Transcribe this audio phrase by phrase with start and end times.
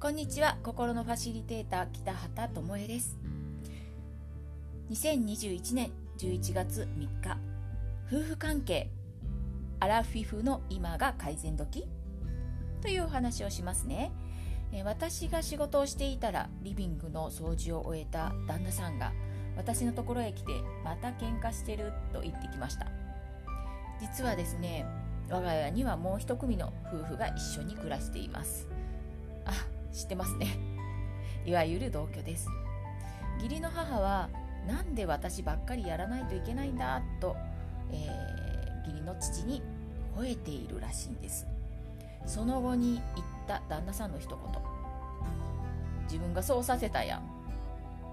[0.00, 0.56] こんにちは。
[0.64, 3.16] 心のファシリテーター北畑智恵です。
[4.90, 7.38] 2021年11月3日。
[8.08, 8.90] 夫婦関係
[9.78, 11.86] アラフィフの今が改善時？
[12.80, 14.10] というお話をしますね。
[14.84, 19.12] 私が仕事をしていたらリビングの掃除を終えた旦那さんが
[19.56, 20.52] 私のところへ来て
[20.82, 22.86] また喧嘩してると言ってきました。
[24.00, 24.84] 実はですね
[25.30, 28.68] 我が家にはもう一組の夫婦が一緒に暮らしています。
[29.44, 29.52] あ
[29.92, 30.58] 知ってますね。
[31.44, 32.48] いわゆる同居です。
[33.38, 34.28] 義理の母は
[34.66, 37.36] なんで私ばっかりやらないといけないんだと、
[37.90, 39.62] えー、義理の父に
[40.16, 41.46] 吠えているらしいんです。
[42.26, 44.38] その後に言った旦那さんの一言。
[46.04, 47.20] 自分がそうさせたやん。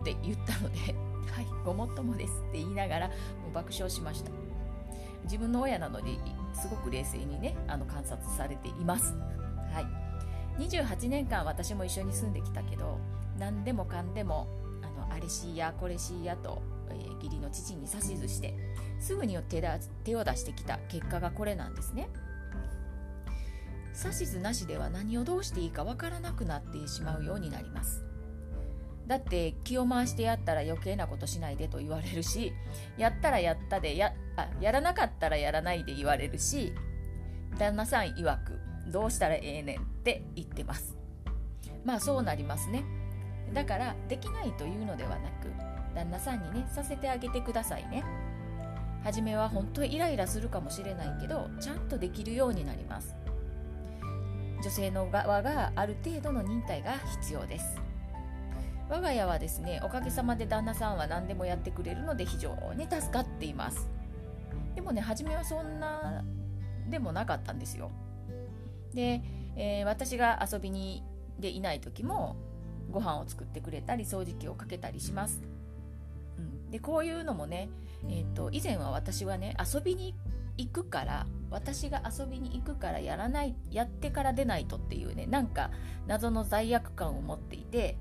[0.00, 0.78] って言ったので
[1.30, 2.32] はいごもっともです。
[2.48, 3.14] って言いながらも
[3.50, 4.30] う爆笑しました。
[5.24, 6.18] 自分の親なので
[6.52, 9.14] すごく冷静にねあの観察されています。
[9.72, 10.02] はい。
[10.62, 12.98] 28年間私も一緒に住んできたけど
[13.38, 14.46] 何でもかんでも
[14.82, 18.54] あのあれしいやこれしいやと、えー、義理の父に指図して
[19.00, 19.62] すぐに手
[20.04, 22.08] 手を出してきた結果がこれなんですね。
[23.94, 28.04] 指図なしでは何をどうしていいかわからなくなってしまうようになります。
[29.06, 32.52] だって気を回してやったら余計なことしないでと言われるし
[32.96, 36.72] やったらやったでやあやらなかったらやらないで言われるし
[37.58, 40.96] 旦那さん曰くどうしたらええねんって言ってます。
[41.84, 42.84] まあそうなりますね。
[43.52, 45.52] だからできないというのではなく
[45.94, 48.04] 旦那さんにねさせてあげてくださいね。
[49.04, 53.14] 初めは本当イライラするかもしれないけどちゃんとできるようになります。
[54.62, 57.80] 女性の側がある程度の忍耐が必要です。
[58.92, 63.88] 我が家はですねおかげさまで旦那さんは何でもやってくれるので非常に助かっています。
[64.74, 66.22] でもね初めはそんな
[66.90, 67.90] でもなかったんですよ。
[68.92, 69.22] で、
[69.56, 71.02] えー、私が遊びに
[71.38, 72.36] でいない時も
[72.90, 75.42] ご飯を作ってくれたり掃除機をかけたりします、
[76.38, 77.70] うん、でこういうのもね、
[78.10, 80.14] えーと、以前は私はね遊びに
[80.58, 85.70] 行くから私が遊びに行くからやらないやってから出ないとっていうねなんか
[86.06, 87.96] 謎の罪悪感を持っていて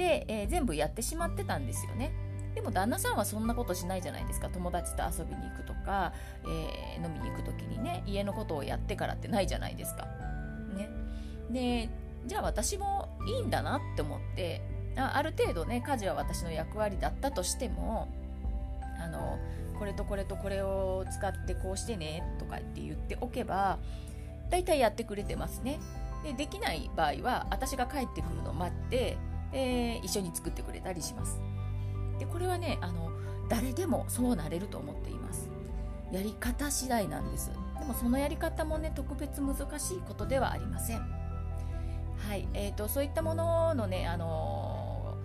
[0.00, 2.10] で、えー、全部やってしまってたんですよね
[2.54, 10.06] でも旦那さんはそんなことしないじゃないですか友達と遊びに行くとか、えー、飲みに行く時にね家のことをやってからってないじゃないですか。
[10.74, 10.88] ね、
[11.50, 11.90] で
[12.26, 14.62] じゃあ私もいいんだなって思って
[14.96, 18.08] あある程度ね家事は私の役割だったとしても
[18.98, 19.38] あの
[19.78, 23.78] これとこれとこれを使ってこうしてねとかって言っておけば
[24.50, 25.78] 大体やってくれてますね。
[26.24, 29.16] でできない場合は私が帰ってくるのを待って、
[29.52, 31.40] えー、一緒に作ってくれたりします。
[32.18, 33.10] でこれはねあの
[33.48, 35.48] 誰でもそうなれると思っています。
[36.12, 37.50] やり方次第なんです。
[37.78, 40.98] でもそのやり方もね特別難しいことではありません。
[40.98, 45.16] はいえーと、そういったもののねあの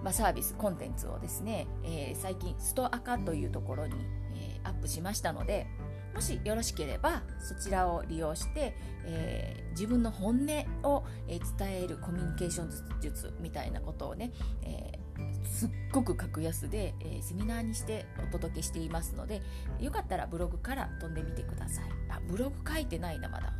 [0.00, 3.94] ー、まあ、サービスコンテンツをですね、えー、最近ストアカというところに、
[4.34, 5.66] えー、アップしましたので
[6.16, 10.46] もしよろしければそちらを利用して、えー、自分の本
[10.82, 12.70] 音を、え伝えるコミュニケーション
[13.02, 14.32] 術みたいなことをね、
[14.62, 14.98] え
[15.44, 19.42] すっごく格安で、えー、セミナーにしてお届けしていますので
[19.80, 21.84] よかったらブログから飛んでみてください。
[22.10, 23.52] あブログ書いてないなまだ。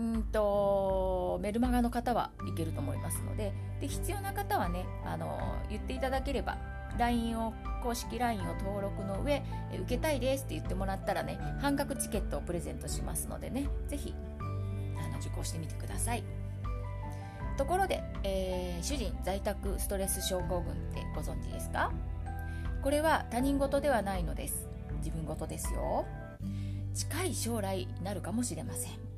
[0.00, 5.38] うんとメルマガの方はいけると思いますのでで必要な方はねあの
[5.68, 6.56] 言っていただければ
[6.98, 7.52] LINE を
[7.82, 9.42] 公式 LINE を登録の上
[9.74, 14.14] 受けたいですって言ってもらったらね半額チケットをプレゼントしますのでね是非
[15.20, 16.24] 受講してみてください。
[17.58, 21.92] ところで、えー、主人在宅ストレス症候群ってご存知ですか？
[22.82, 24.66] これは他人事ではないのです。
[25.00, 26.06] 自分事ですよ。
[26.94, 29.09] 近い将来なるかもしれません。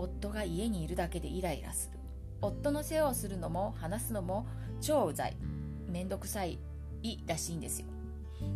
[0.00, 1.98] 夫が家にいるだけでイライラする。
[2.42, 4.46] 夫の世話をするのも話すのも
[4.80, 5.36] 超うざい。
[5.88, 6.58] めんどくさい。
[7.26, 7.86] らしいんですよ。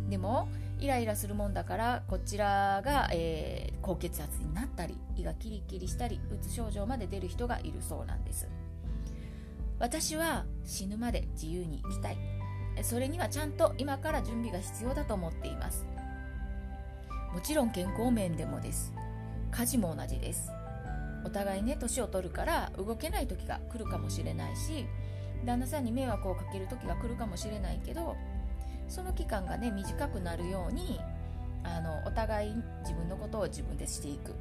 [0.09, 0.47] でも
[0.79, 8.47] イライラするもんだからこちらが、えー、高血圧になったり胃がキリキリしたりうつ症状まで出る人がいるそうなんです。
[9.79, 12.17] 私は死ぬまで自由に生きたい。
[12.81, 15.85] それにはちゃんと今から準備が必要だと思っています。
[17.33, 18.93] もちろん健康面でもです。
[19.51, 20.51] 家事も同じです。
[21.35, 24.85] 互いね年を取るから動けない時が来るかもしれないし
[25.45, 28.15] 旦那さんに迷惑をかける時が来るかもしれないけど
[28.87, 30.99] その期間がね短くなるように
[31.63, 32.53] あのお互い
[32.83, 34.33] 自分のことを自分でしていく。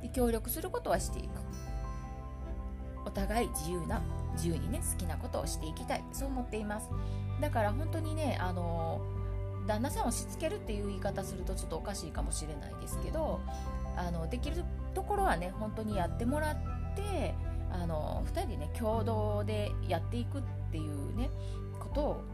[0.00, 1.28] で協力することはしていく。
[3.04, 4.00] お互い自由な
[4.34, 6.04] 自由にね好きなことをしていきたい。
[6.12, 6.88] そう思っています。
[7.40, 9.02] だから本当にねあの
[9.66, 13.40] 旦那さんをしつけるっていう言い方するとちょっとおかしいかもしれないですけど
[13.96, 16.56] あのできるところはね本当にやってもらっ
[16.94, 17.34] て
[17.70, 21.30] あの2人でね共同でやっていくっていうね
[21.78, 22.24] ことを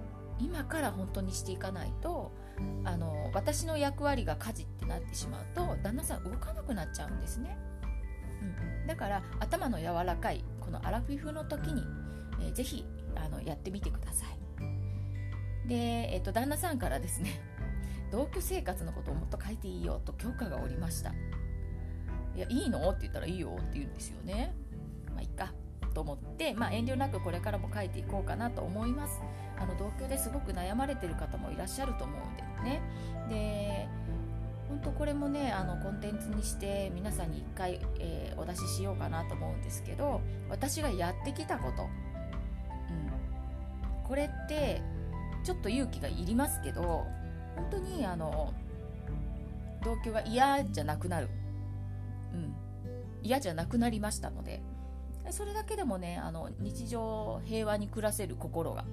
[0.41, 2.33] 今から本当にしていかないと
[2.85, 7.57] あの私の役割が家事ってなってしまうと旦那さん動かなくなっちゃうんですね、
[8.83, 11.83] うん、だから頭の柔らかいこのアラフィフの時に、
[12.41, 12.85] えー、ぜひ
[13.17, 15.69] あのやってみてください。
[15.69, 15.75] で、
[16.15, 17.41] えーと、旦那さんからですね
[18.11, 21.13] 同居生活のことをもっと書いていいよと許可がおりました。
[22.39, 22.89] いやいいの？
[22.91, 24.55] って言ったらいいよって言うんですよね。
[25.13, 25.53] まあいっか。
[25.93, 29.21] と思って、まあ、遠慮なくこれからも書いていこうかなと思います。
[29.59, 32.81] あの同居ですごく悩まれてる方もいらっしゃると思うんでね。
[33.29, 33.89] で
[34.69, 40.21] 本当これもねあのコンテンツにして皆さんに1回、えー、お出ししようかなと思うんですけど
[40.51, 41.89] 私がやってきたこと、うん、
[44.07, 44.83] これって
[45.43, 47.07] ちょっと勇気がいりますけど
[47.57, 48.53] 本当にあの
[49.83, 51.31] 同居が嫌じゃなくなる、
[52.33, 52.55] うん、
[53.23, 54.63] 嫌じゃなくなりましたので。
[55.31, 58.85] それだけでもねあの日常平和に暮らせる心が。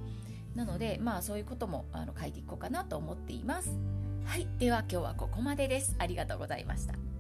[0.54, 3.78] なのでまあそういうこともあの書いていこうかなと思っています。
[4.26, 4.48] はい。
[4.58, 5.96] では今日はここまでです。
[5.98, 7.15] ありがとうございました。